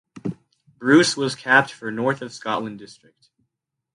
Bruce 0.79 1.15
was 1.15 1.35
capped 1.35 1.71
for 1.71 1.91
North 1.91 2.23
of 2.23 2.33
Scotland 2.33 2.79
District. 2.79 3.29